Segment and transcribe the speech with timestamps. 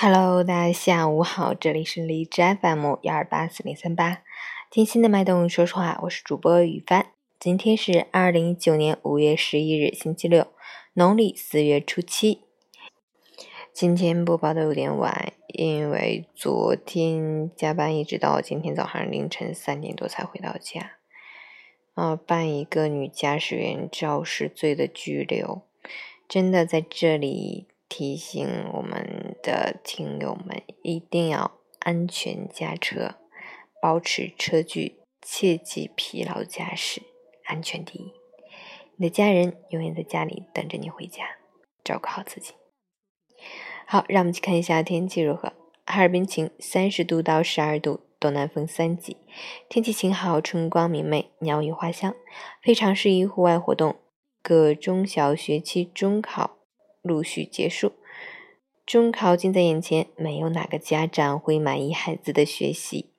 [0.00, 4.22] Hello，大家下午好，这里是荔枝 FM 幺二八四零三八，
[4.70, 7.06] 听心的脉动，说实话，我是主播雨帆。
[7.40, 10.46] 今天是二零一九年五月十一日，星期六，
[10.92, 12.42] 农历四月初七。
[13.72, 20.92] 今天播报的有点晚，因为昨天加班一直到今天早上凌晨三点多才回到家。
[21.96, 25.62] 呃，办一个女驾驶员肇事罪的拘留，
[26.28, 27.66] 真的在这里。
[27.88, 33.14] 提醒我们的听友们一定要安全驾车，
[33.80, 37.02] 保持车距，切忌疲劳驾驶，
[37.44, 38.12] 安全第一。
[38.96, 41.24] 你的家人永远在家里等着你回家，
[41.82, 42.52] 照顾好自己。
[43.86, 45.54] 好，让我们去看一下天气如何。
[45.86, 49.16] 哈尔滨晴，三十度到十二度，东南风三级，
[49.70, 52.14] 天气晴好，春光明媚，鸟语花香，
[52.62, 53.96] 非常适宜户外活动。
[54.42, 56.57] 各中小学期中考。
[57.08, 57.94] 陆续结束，
[58.86, 63.10] 中考近在眼前，没有哪个家长会满意孩子的学习。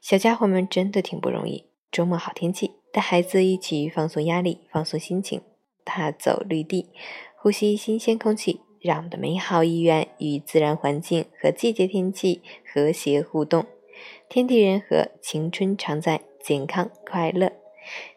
[0.00, 1.64] 小家伙们真的挺不容易。
[1.90, 5.40] 周末好天气，带孩子一起放松压力，放松心情，
[5.84, 6.90] 踏走绿地，
[7.36, 13.64] 呼吸新鲜空气，让我们的美好意愿与自然环境和季节天气和谐互动。
[14.28, 17.52] 天地人和，青春常在，健康快乐。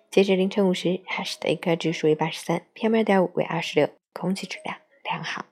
[0.09, 4.77] 截至凌晨五时，海市的 AQI 指数为八十三，PM 二点五为二十六，空气质量。
[5.11, 5.45] 良好。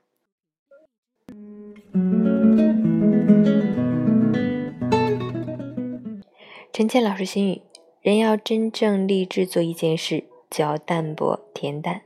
[6.72, 7.62] 陈倩老师心语：
[8.02, 12.04] 人要真正立志做一件事，就要淡泊恬淡，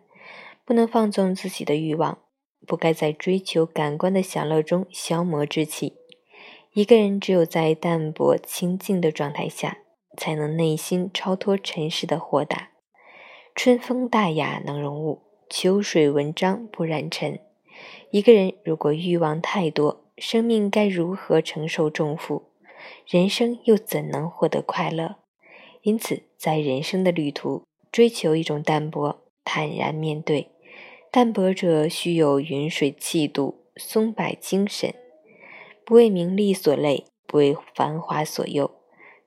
[0.66, 2.18] 不能放纵自己的欲望，
[2.66, 5.94] 不该在追求感官的享乐中消磨志气。
[6.74, 9.78] 一个人只有在淡泊清静的状态下，
[10.18, 12.72] 才能内心超脱尘世的豁达。
[13.54, 15.22] 春风大雅，能容物。
[15.50, 17.40] 秋水文章不染尘。
[18.14, 22.44] 一个人如果欲望太多，生命该如何承受重负？
[23.08, 25.16] 人生又怎能获得快乐？
[25.82, 30.52] 因此，在人生的旅途，追求一种淡泊，坦然面对。
[31.10, 34.94] 淡泊者须有云水气度，松柏精神，
[35.84, 38.70] 不为名利所累，不为繁华所诱，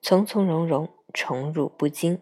[0.01, 2.21] 从从容容，宠辱不惊。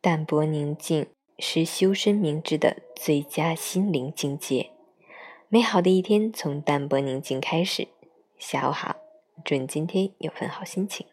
[0.00, 1.06] 淡泊宁静。
[1.38, 4.70] 是修身明志的最佳心灵境界。
[5.52, 7.86] 美好的一天从淡泊宁静开始。
[8.38, 8.96] 下午好，
[9.44, 11.06] 祝你今天有份好心情。